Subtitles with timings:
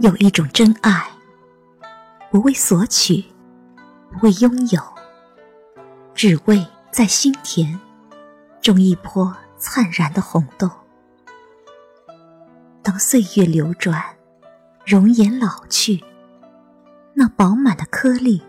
[0.00, 1.08] 有一种真爱，
[2.30, 3.24] 不为索取，
[4.12, 4.80] 不为拥有，
[6.14, 7.80] 只为在心田
[8.60, 10.70] 种一棵灿然的红豆。
[12.82, 14.04] 当岁月流转，
[14.84, 16.04] 容颜老去，
[17.14, 18.42] 那饱满的颗粒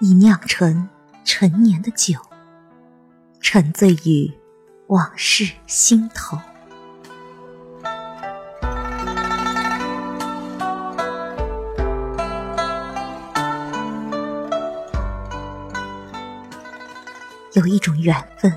[0.00, 0.88] 已酿成
[1.22, 2.18] 陈年的酒，
[3.40, 4.32] 沉醉于
[4.86, 6.38] 往事心头。
[17.54, 18.50] 有一种缘分，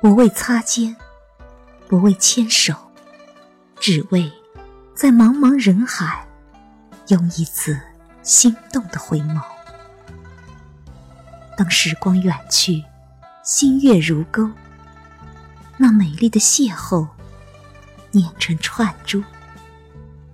[0.00, 0.94] 不为擦肩，
[1.88, 2.74] 不为牵手，
[3.80, 4.32] 只为
[4.94, 6.24] 在茫茫人海
[7.08, 7.80] 用一次
[8.22, 9.42] 心动的回眸。
[11.56, 12.84] 当时光远去，
[13.42, 14.48] 星月如钩，
[15.76, 17.08] 那美丽的邂逅
[18.12, 19.24] 捻成串珠，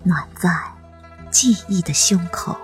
[0.02, 0.50] 暖在
[1.30, 2.58] 记忆的胸口。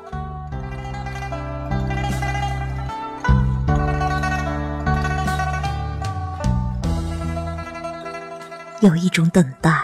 [8.81, 9.77] 有一种等待，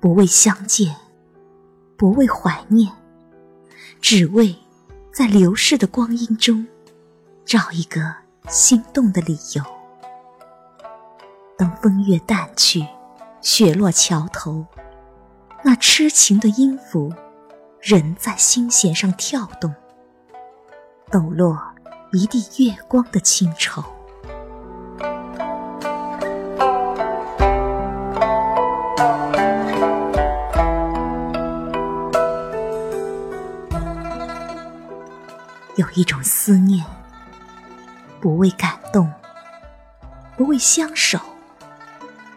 [0.00, 0.96] 不为相见，
[1.96, 2.90] 不为怀念，
[4.00, 4.56] 只为
[5.12, 6.66] 在流逝的光阴中
[7.44, 8.00] 找一个
[8.48, 9.62] 心动的理由。
[11.58, 12.86] 当风月淡去，
[13.42, 14.64] 雪落桥头，
[15.62, 17.12] 那痴情的音符
[17.82, 19.74] 仍在心弦上跳动，
[21.10, 21.62] 抖落
[22.12, 23.84] 一地月光的清愁。
[35.76, 36.84] 有一种思念，
[38.20, 39.12] 不为感动，
[40.36, 41.20] 不为相守，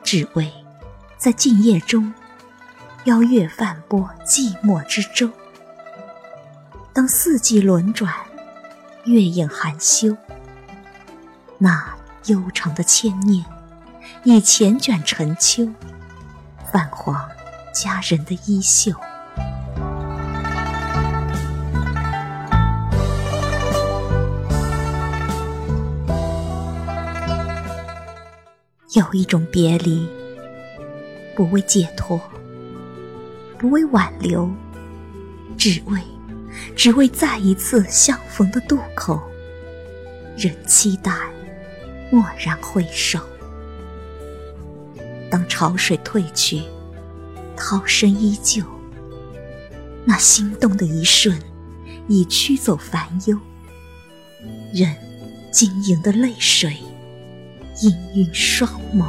[0.04, 0.52] 只为
[1.18, 2.14] 在静夜中
[3.06, 5.32] 邀月泛波寂寞之舟。
[6.94, 8.14] 当四季轮转，
[9.06, 10.18] 月影含羞，
[11.58, 11.96] 那
[12.26, 13.46] 悠长的牵念
[14.24, 15.66] 已缱绻成秋，
[16.70, 17.30] 泛黄
[17.74, 18.92] 佳人的衣袖。
[28.94, 30.10] 有一种别离，
[31.36, 32.20] 不为解脱，
[33.60, 34.50] 不为挽留，
[35.56, 36.02] 只为，
[36.76, 39.22] 只为再一次相逢的渡口。
[40.36, 41.12] 仍期待，
[42.12, 43.20] 蓦然回首。
[45.30, 46.64] 当潮水退去，
[47.56, 48.64] 涛声依旧，
[50.04, 51.40] 那心动的一瞬，
[52.08, 53.38] 已驱走烦忧。
[54.74, 54.96] 任
[55.52, 56.76] 晶莹的泪水。
[57.82, 59.06] 氤氲双眸。